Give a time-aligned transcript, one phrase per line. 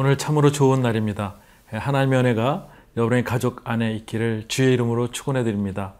[0.00, 1.34] 오늘 참으로 좋은 날입니다.
[1.72, 5.94] 하나님의 은혜가 여러분의 가족 안에 있기를 주의 이름으로 축원해 드립니다.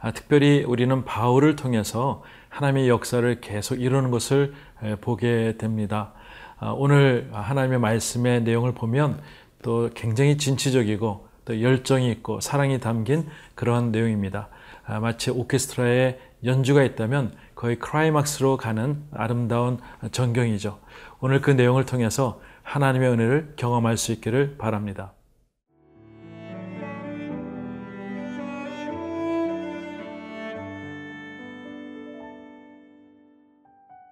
[0.00, 4.54] 아, 특별히 우리는 바울을 통해서 하나님의 역사를 계속 이루는 것을
[5.02, 6.14] 보게 됩니다.
[6.60, 9.20] 아, 오늘 하나님의 말씀의 내용을 보면
[9.60, 14.48] 또 굉장히 진취적이고 또 열정이 있고 사랑이 담긴 그러한 내용입니다.
[14.86, 19.78] 아, 마치 오케스트라의 연주가 있다면 거의 크라이막스로 가는 아름다운
[20.10, 20.78] 전경이죠.
[21.20, 25.14] 오늘 그 내용을 통해서 하나님의 은혜를 경험할 수 있기를 바랍니다.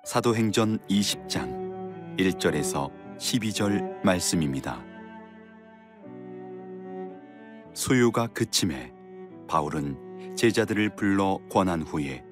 [0.05, 4.83] 사도행전 20장 1절에서 12절 말씀입니다.
[7.75, 8.93] 소요가 그침에
[9.47, 12.25] 바울은 제자들을 불러 권한 후에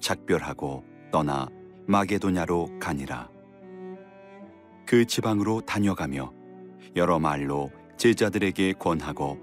[0.00, 1.46] 작별하고 떠나
[1.86, 3.35] 마게도냐로 가니라.
[4.86, 6.32] 그 지방으로 다녀가며
[6.94, 9.38] 여러 말로 제자들에게 권하고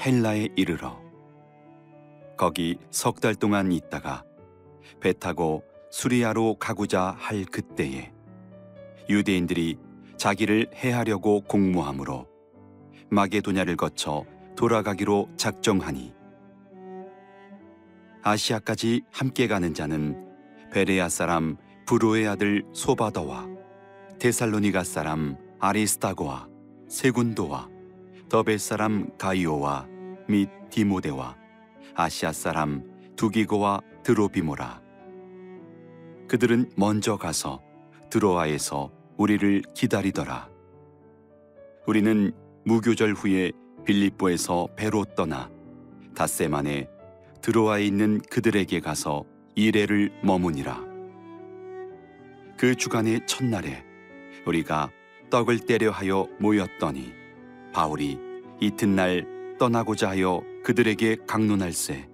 [0.00, 1.00] 헬라에 이르러
[2.36, 4.24] 거기 석 달 동안 있다가
[5.00, 8.12] 배 타고 수리아로 가고자 할 그때에
[9.08, 9.78] 유대인들이
[10.16, 12.26] 자기를 해하려고 공모하므로
[13.10, 14.24] 마게도냐를 거쳐
[14.56, 16.12] 돌아가기로 작정하니
[18.22, 20.26] 아시아까지 함께 가는 자는
[20.72, 23.57] 베레아 사람 브로의 아들 소바더와
[24.18, 26.48] 데살로니가 사람 아리스타고와
[26.88, 27.68] 세군도와
[28.28, 29.86] 더벨 사람 가이오와
[30.28, 31.36] 및 디모데와
[31.94, 32.82] 아시아 사람
[33.14, 34.82] 두기고와 드로비모라.
[36.26, 37.62] 그들은 먼저 가서
[38.10, 40.48] 드로아에서 우리를 기다리더라.
[41.86, 42.32] 우리는
[42.64, 43.52] 무교절 후에
[43.84, 45.48] 빌립보에서 배로 떠나
[46.14, 46.88] 닷새 만에
[47.40, 50.84] 드로아에 있는 그들에게 가서 이래를 머무니라.
[52.56, 53.87] 그 주간의 첫날에
[54.48, 54.90] 우리가
[55.30, 57.12] 떡을 때려 하여 모였더니
[57.72, 58.18] 바울이
[58.60, 59.26] 이튿날
[59.58, 62.08] 떠나고자 하여 그들에게 강론할세.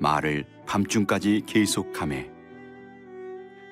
[0.00, 2.30] 말을 밤중까지 계속하매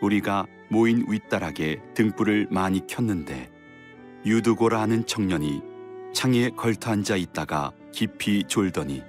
[0.01, 3.51] 우리가 모인 윗다락에 등불을 많이 켰는데
[4.25, 5.63] 유두고라 하는 청년이
[6.13, 9.03] 창에 걸터 앉아 있다가 깊이 졸더니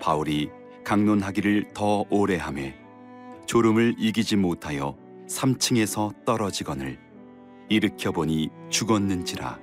[0.00, 0.50] 바울이
[0.84, 2.76] 강론하기를 더 오래 하매
[3.46, 4.96] 졸음을 이기지 못하여
[5.28, 7.07] 3층에서 떨어지거늘
[7.68, 9.58] 일으켜 보니 죽었는지라.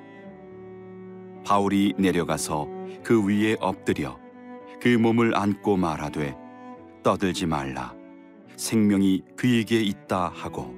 [1.45, 2.67] 바울이 내려가서
[3.03, 4.17] 그 위에 엎드려
[4.81, 6.35] 그 몸을 안고 말하되
[7.03, 7.93] 떠들지 말라.
[8.57, 10.73] 생명이 그에게 있다 하고.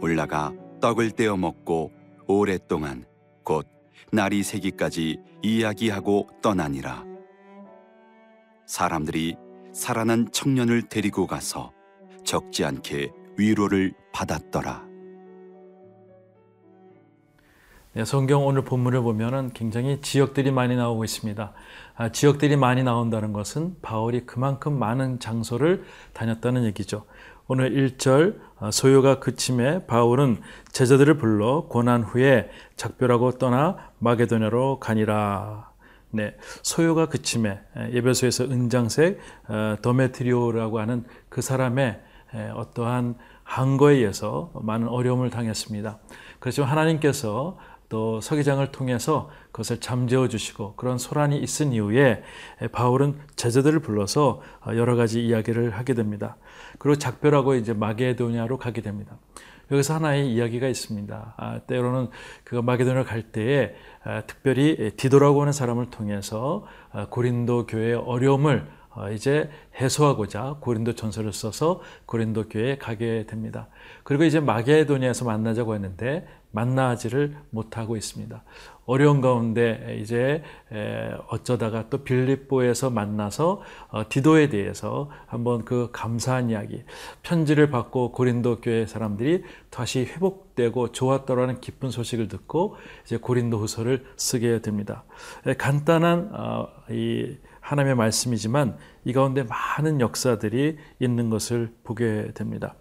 [0.00, 1.92] 올라가 떡을 떼어 먹고
[2.26, 3.04] 오랫동안
[3.44, 3.66] 곧
[4.12, 7.04] 날이 새기까지 이야기하고 떠나니라.
[8.66, 9.36] 사람들이
[9.72, 11.72] 살아난 청년을 데리고 가서
[12.24, 14.89] 적지 않게 위로를 받았더라.
[17.92, 21.52] 네, 성경 오늘 본문을 보면은 굉장히 지역들이 많이 나오고 있습니다.
[21.96, 27.04] 아, 지역들이 많이 나온다는 것은 바울이 그만큼 많은 장소를 다녔다는 얘기죠.
[27.48, 30.40] 오늘 1절 아, 소요가 그침에 바울은
[30.70, 35.70] 제자들을 불러 고난 후에 작별하고 떠나 마게도냐로 가니라.
[36.10, 37.58] 네, 소요가 그침에
[37.90, 39.18] 예배소에서 은장색
[39.48, 42.00] 어, 도메트리오라고 하는 그 사람의
[42.54, 45.98] 어떠한 한거에 의해서 많은 어려움을 당했습니다.
[46.38, 47.58] 그렇지만 하나님께서
[47.90, 52.22] 또 서기장을 통해서 그것을 잠재워 주시고 그런 소란이 있은 이후에
[52.72, 56.36] 바울은 제자들을 불러서 여러 가지 이야기를 하게 됩니다.
[56.78, 59.18] 그리고 작별하고 이제 마게도냐로 가게 됩니다.
[59.72, 61.34] 여기서 하나의 이야기가 있습니다.
[61.36, 62.08] 아, 때로는
[62.44, 63.74] 그 마게도냐 갈 때에
[64.04, 69.48] 아, 특별히 디도라고 하는 사람을 통해서 아, 고린도 교회의 어려움을 어, 이제
[69.80, 73.68] 해소하고자 고린도 전설을 써서 고린도 교회에 가게 됩니다.
[74.02, 78.42] 그리고 이제 마게도니아에서 만나자고 했는데 만나지를 못하고 있습니다.
[78.86, 80.42] 어려운 가운데 이제
[81.28, 86.82] 어쩌다가 또 빌립보에서 만나서 어, 디도에 대해서 한번 그 감사한 이야기,
[87.22, 94.60] 편지를 받고 고린도 교회 사람들이 다시 회복되고 좋았더라는 기쁜 소식을 듣고 이제 고린도 후서를 쓰게
[94.60, 95.04] 됩니다.
[95.56, 102.74] 간단한 어, 이 하나님의 말씀이지만 이 가운데 많은 역사들이 있는 것을 보게 됩니다.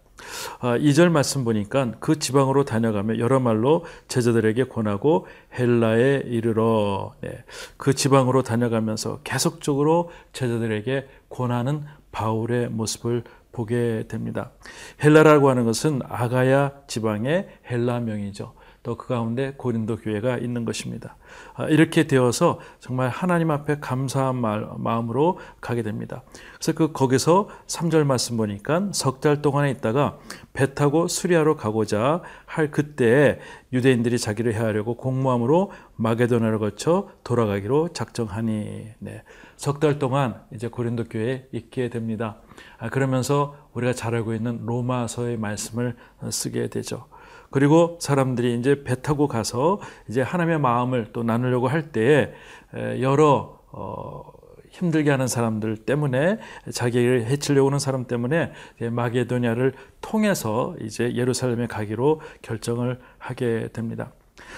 [0.62, 5.28] 2절 아, 말씀 보니까 그 지방으로 다녀가며 여러 말로 제자들에게 권하고
[5.58, 7.44] 헬라에 이르러 네,
[7.78, 14.52] 그 지방으로 다녀가면서 계속적으로 제자들에게 권하는 바울의 모습을 보게 됩니다.
[15.04, 18.54] 헬라라고 하는 것은 아가야 지방의 헬라명이죠.
[18.84, 21.16] 또 그 가운데 고린도 교회가 있는 것입니다.
[21.54, 26.24] 아, 이렇게 되어서 정말 하나님 앞에 감사한 마음으로 가게 됩니다.
[26.56, 30.18] 그래서 그 거기서 3절 말씀 보니까 석 달 동안에 있다가
[30.54, 33.40] 배 타고 수리아로 가고자 할 그때에
[33.74, 39.24] 유대인들이 자기를 해하려고 공모함으로 마게도나를 거쳐 돌아가기로 작정하니 네.
[39.58, 42.38] 석달 동안 이제 고린도 교회에 있게 됩니다.
[42.78, 45.98] 아, 그러면서 우리가 잘 알고 있는 로마서의 말씀을
[46.30, 47.08] 쓰게 되죠.
[47.52, 52.32] 그리고 사람들이 이제 배 타고 가서 이제 하나님의 마음을 또 나누려고 할 때에
[53.02, 54.24] 여러 어,
[54.70, 56.38] 힘들게 하는 사람들 때문에
[56.72, 58.52] 자기를 해치려고 하는 사람 때문에
[58.92, 64.14] 마게도냐를 통해서 이제 예루살렘에 가기로 결정을 하게 됩니다.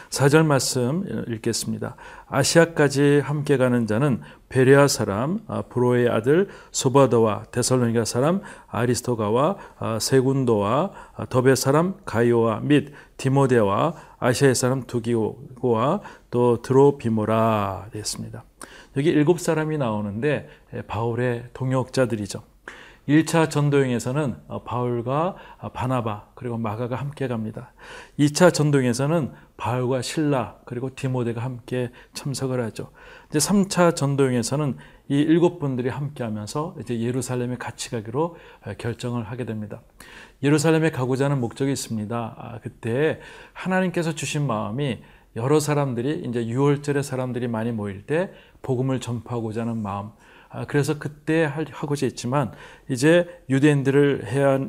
[0.09, 1.95] 4절 말씀 읽겠습니다.
[2.27, 10.91] 아시아까지 함께 가는 자는 베레아 사람 아, 브로의 아들 소바더와 데살로니가 사람 아리스토가와 아, 세군도와
[11.15, 18.43] 아, 더베 사람 가이오와 및 디모데와 아시아의 사람 두기고와 또 드로비모라 되었습니다.
[18.97, 20.49] 여기 일곱 사람이 나오는데
[20.87, 22.43] 바울의 동역자들이죠.
[23.07, 25.35] 1차 전도행에서는 어, 바울과
[25.73, 27.73] 바나바 그리고 마가가 함께 갑니다.
[28.19, 32.91] 2차 전도행에서는 바울과 신라 그리고 디모데가 함께 참석을 하죠.
[33.29, 34.77] 이제 3차 전도행에서는
[35.09, 39.81] 이 일곱 분들이 함께 하면서 이제 예루살렘에 같이 가기로 어, 결정을 하게 됩니다.
[40.43, 42.35] 예루살렘에 가고자 하는 목적이 있습니다.
[42.37, 43.19] 아, 그때
[43.53, 45.01] 하나님께서 주신 마음이
[45.35, 48.31] 여러 사람들이 이제 6월절에 사람들이 많이 모일 때
[48.61, 50.11] 복음을 전파하고자 하는 마음 아,
[50.67, 52.51] 그래서 그때 하고자 했지만
[52.89, 54.59] 이제 유대인들을 해야,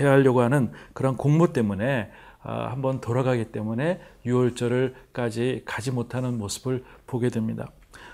[0.00, 2.10] 해야 하려고 하는 그런 공모 때문에
[2.42, 7.70] 아, 한번 돌아가기 때문에 6월절을까지 가지 못하는 모습을 보게 됩니다.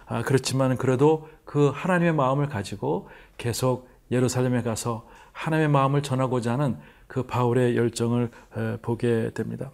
[0.07, 3.09] 아, 그렇지만 그래도 그 하나님의 마음을 가지고
[3.39, 6.77] 계속 예루살렘에 가서 하나님의 마음을 전하고자 하는
[7.07, 8.31] 그 바울의 열정을
[8.83, 9.71] 보게 됩니다.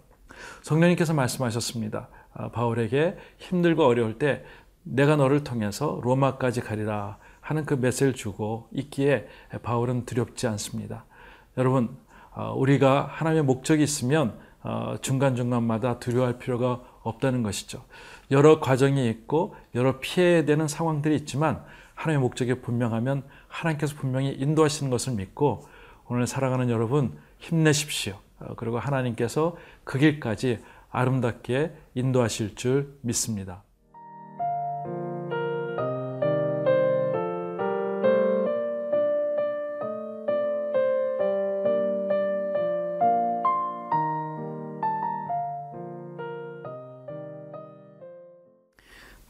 [0.61, 2.09] 성령님께서 말씀하셨습니다.
[2.51, 4.43] 바울에게 힘들고 어려울 때
[4.83, 9.27] 내가 너를 통해서 로마까지 가리라 하는 그 메시지를 주고 있기에
[9.61, 11.05] 바울은 두렵지 않습니다.
[11.57, 11.95] 여러분,
[12.31, 17.83] 어, 우리가 하나님의 목적이 있으면 어, 중간중간마다 두려워할 필요가 없다는 것이죠.
[18.31, 21.63] 여러 과정이 있고 여러 피해야 되는 상황들이 있지만
[21.95, 25.67] 하나님의 목적이 분명하면 하나님께서 분명히 인도하시는 것을 믿고
[26.07, 28.17] 오늘 사랑하는 여러분 힘내십시오.
[28.39, 30.59] 어, 그리고 하나님께서 그 길까지
[30.91, 33.63] 아름답게 인도하실 줄 믿습니다.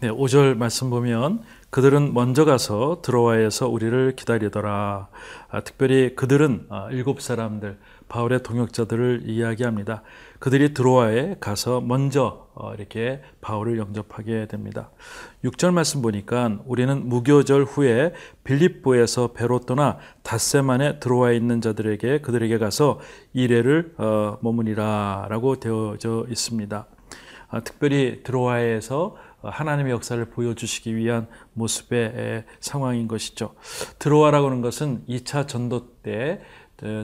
[0.03, 5.07] 네, 5절 말씀 보면 그들은 먼저 가서 드로아에서 우리를 기다리더라.
[5.47, 7.77] 아, 특별히 그들은 아, 일곱 사람들
[8.09, 10.03] 바울의 동역자들을 이야기합니다.
[10.39, 14.89] 그들이 드로아에 가서 먼저 어, 이렇게 바울을 영접하게 됩니다.
[15.45, 18.11] 6절 말씀 보니까 우리는 무교절 후에
[18.43, 22.99] 빌립보에서 배로 떠나 닷새 만에 드로아에 있는 자들에게 그들에게 가서
[23.31, 26.87] 이래를 어, 머무니라라고 되어져 있습니다.
[27.53, 33.53] 아, 특별히 드로아에서 하나님의 역사를 보여주시기 위한 모습의 상황인 것이죠.
[33.99, 36.41] 들어와라고 하는 것은 2차 전도 때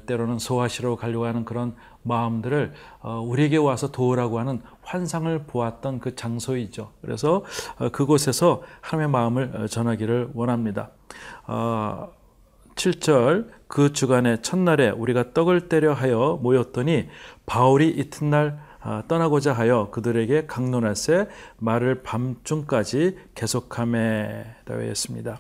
[0.06, 6.92] 때로는 소화시로 가려고 하는 그런 마음들을 어, 우리에게 와서 도우라고 하는 환상을 보았던 그 장소이죠.
[7.02, 7.44] 그래서
[7.78, 10.92] 어, 그곳에서 하나님의 마음을 어, 전하기를 원합니다.
[12.76, 17.08] 7절 그 주간의 첫날에 우리가 떡을 때려 하여 모였더니
[17.46, 18.69] 바울이 이튿날 아,
[19.08, 25.40] 떠나고자 하여 그들에게 강론할새 말을 밤중까지 계속함에 되었습니다.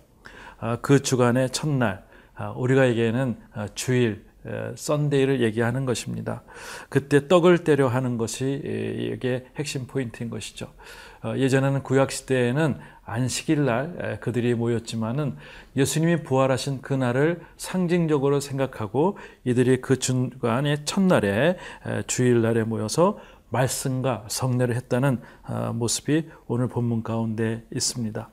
[0.59, 2.03] 아, 그 주간의 첫날
[2.35, 3.37] 아, 우리가 얘기하는
[3.75, 4.27] 주일
[4.75, 6.43] 썬데이를 얘기하는 것입니다.
[6.87, 8.61] 그때 떡을 때려 하는 것이
[9.13, 10.71] 이게 핵심 포인트인 것이죠.
[11.23, 12.79] 어, 예전에는 구약 시대에는
[13.09, 15.35] 안식일 날 그들이 모였지만은
[15.75, 21.57] 예수님이 부활하신 그날을 상징적으로 생각하고 이들이 그 중간의 첫날에
[22.07, 28.29] 주일 날에 모여서 말씀과 성례를 했다는 어, 모습이 오늘 본문 가운데 있습니다.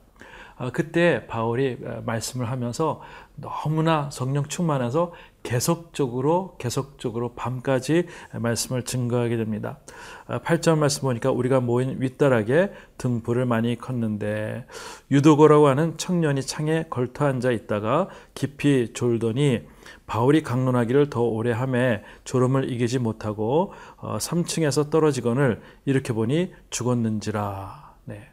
[0.57, 3.01] 어, 그때 바울이 말씀을 하면서
[3.35, 5.13] 너무나 성령 충만해서
[5.47, 9.79] 계속적으로 계속적으로 밤까지 말씀을 증거하게 됩니다.
[10.27, 14.65] 8절 어, 말씀 보니까 우리가 모인 윗다락에 등불을 많이 컸는데
[15.09, 19.61] 유도고라고 하는 청년이 창에 걸터 앉아 있다가 깊이 졸더니
[20.05, 27.93] 바울이 강론하기를 더 오래 함에 졸음을 이기지 못하고 3층에서 떨어지거늘 이렇게 보니 죽었는지라.
[28.03, 28.27] 네.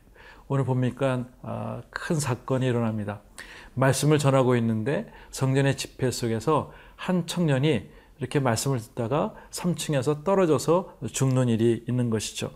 [0.48, 3.20] 오늘 보니까 아, 큰 사건이 일어납니다.
[3.74, 11.84] 말씀을 전하고 있는데 성전의 집회 속에서 한 청년이 이렇게 말씀을 듣다가 3층에서 떨어져서 죽는 일이
[11.88, 12.50] 있는 것이죠.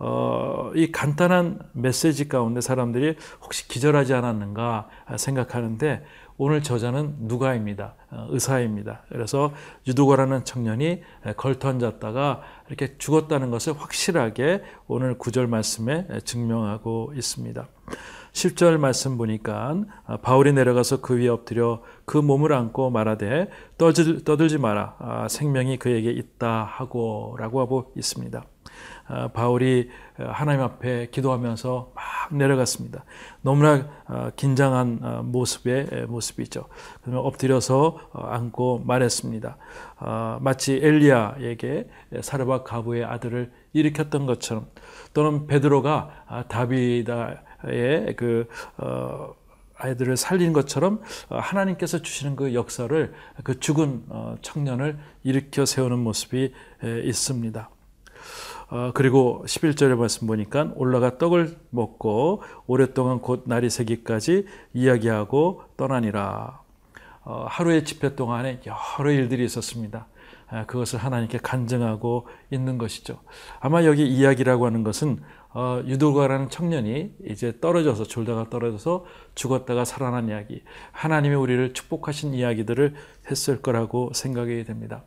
[0.00, 6.04] 어, 이 간단한 메시지 가운데 사람들이 혹시 기절하지 않았는가 생각하는데
[6.40, 7.94] 오늘 저자는 누가입니다.
[8.12, 9.02] 어, 의사입니다.
[9.08, 9.52] 그래서
[9.88, 11.02] 유두가라는 청년이
[11.36, 17.68] 걸터앉았다가 이렇게 죽었다는 것을 확실하게 오늘 구절 말씀에 증명하고 있습니다.
[18.32, 24.58] 10절 말씀 보니까 아, 바울이 내려가서 그 위에 엎드려 그 몸을 안고 말하되 떠들, 지
[24.58, 28.44] 마라 아, 생명이 그에게 있다 하고 라고 하고 있습니다.
[29.06, 32.04] 아, 바울이 하나님 앞에 기도하면서 막
[32.36, 33.04] 내려갔습니다.
[33.40, 33.88] 너무나
[34.36, 36.66] 긴장한 모습의 모습이죠.
[37.02, 39.56] 그러면 엎드려서 어, 안고 말했습니다.
[40.40, 41.88] 마치 엘리야에게
[42.20, 44.66] 사르밧 가부의 아들을 일으켰던 것처럼
[45.14, 47.42] 또는 베드로가 다비다
[48.16, 49.34] 그 어,
[49.78, 56.52] 아이들을 살린 것처럼 어, 하나님께서 주시는 그 역사를 그 죽은 어, 청년을 일으켜 세우는 모습이
[57.04, 57.70] 있습니다.
[58.70, 66.60] 어, 그리고 11절에 말씀 보니까 올라가 떡을 먹고 오랫동안 곧 날이 새기까지 이야기하고 떠나니라.
[67.24, 70.06] 어, 하루의 집회 동안에 여러 일들이 있었습니다.
[70.50, 73.20] 아, 그것을 하나님께 간증하고 있는 것이죠.
[73.60, 75.20] 아마 여기 이야기라고 하는 것은
[75.54, 82.94] 어, 유도가라는 청년이 이제 떨어져서 졸다가 떨어져서 죽었다가 살아난 이야기, 하나님이 우리를 축복하신 이야기들을
[83.30, 85.04] 했을 거라고 생각이 됩니다.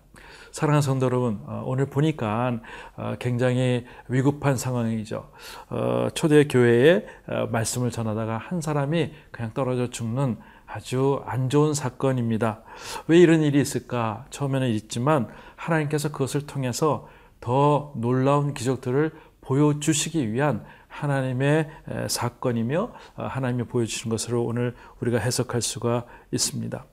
[0.51, 2.59] 사랑하는 성도 여러분, 어, 오늘 보니까
[2.97, 5.29] 어, 굉장히 위급한 상황이죠.
[5.69, 12.63] 어, 초대 교회에 어, 말씀을 전하다가 한 사람이 그냥 떨어져 죽는 아주 안 좋은 사건입니다.
[13.07, 14.25] 왜 이런 일이 있을까?
[14.29, 17.07] 처음에는 있지만 하나님께서 그것을 통해서
[17.39, 21.69] 더 놀라운 기적들을 보여주시기 위한 하나님의
[22.09, 26.85] 사건이며 어, 하나님이 보여주신 것으로 오늘 우리가 해석할 수가 있습니다.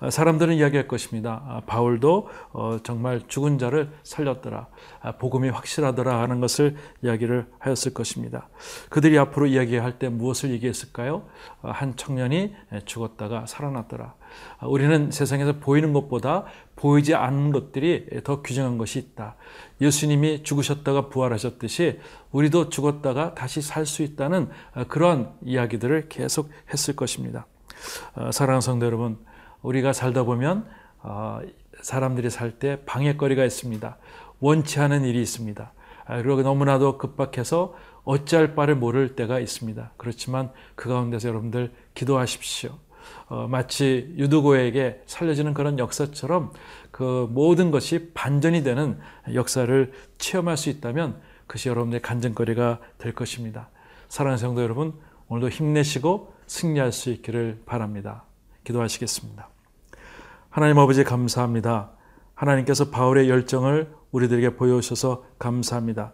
[0.00, 1.42] 어, 사람들은 이야기할 것입니다.
[1.46, 4.68] 아, 바울도 어, 정말 죽은 자를 살렸더라.
[5.00, 8.48] 아, 복음이 확실하더라 하는 것을 이야기를 하였을 것입니다.
[8.88, 11.26] 그들이 앞으로 이야기할 때 무엇을 얘기했을까요?
[11.62, 14.14] 어, 한 청년이 죽었다가 살아났더라.
[14.58, 16.44] 아, 우리는 세상에서 보이는 것보다
[16.76, 19.34] 보이지 않는 것들이 더 귀중한 것이 있다.
[19.80, 21.98] 예수님이 죽으셨다가 부활하셨듯이
[22.30, 24.50] 우리도 죽었다가 다시 살 수 있다는
[24.88, 27.46] 그런 이야기들을 계속 했을 것입니다.
[28.30, 29.18] 사랑하는 성도 여러분,
[29.62, 30.66] 우리가 살다 보면
[31.00, 31.40] 어,
[31.80, 33.96] 사람들이 살 때 방해거리가 있습니다.
[34.40, 35.72] 원치 않은 일이 있습니다.
[36.06, 37.74] 아, 그리고 너무나도 급박해서
[38.04, 39.92] 어찌할 바를 모를 때가 있습니다.
[39.96, 42.70] 그렇지만 그 가운데서 여러분들 기도하십시오.
[43.28, 46.52] 어, 마치 유두고에게 살려지는 그런 역사처럼
[46.90, 48.98] 그 모든 것이 반전이 되는
[49.34, 53.68] 역사를 체험할 수 있다면 그것이 여러분의 간증거리가 될 것입니다.
[54.08, 54.94] 사랑하는 성도 여러분,
[55.28, 58.24] 오늘도 힘내시고 승리할 수 있기를 바랍니다.
[58.68, 59.48] 기도하시겠습니다.
[60.50, 61.90] 하나님 아버지 감사합니다.
[62.34, 66.12] 하나님께서 바울의 열정을 우리들에게 보여주셔서 감사합니다.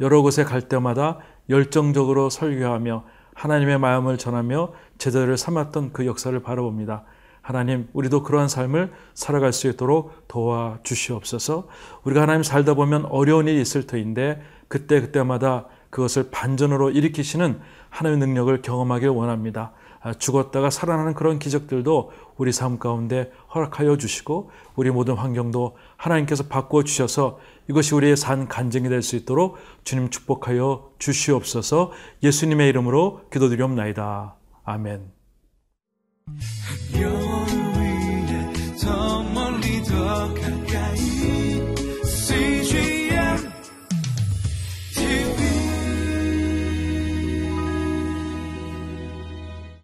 [0.00, 7.04] 여러 곳에 갈 때마다 열정적으로 설교하며 하나님의 마음을 전하며 제자를 삼았던 그 역사를 바라봅니다.
[7.42, 11.68] 하나님, 우리도 그러한 삶을 살아갈 수 있도록 도와주시옵소서.
[12.02, 17.60] 우리가 하나님 살다 보면 어려운 일이 있을 터인데 그때 그때마다 그것을 반전으로 일으키시는
[17.90, 19.72] 하나님의 능력을 경험하길 원합니다.
[20.00, 26.84] 아, 죽었다가 살아나는 그런 기적들도 우리 삶 가운데 허락하여 주시고 우리 모든 환경도 하나님께서 바꾸어
[26.84, 27.38] 주셔서
[27.68, 34.36] 이것이 우리의 산 간증이 될 수 있도록 주님 축복하여 주시옵소서 예수님의 이름으로 기도드리옵나이다.
[34.64, 35.12] 아멘.
[38.82, 41.75] 더 멀리 더 가까이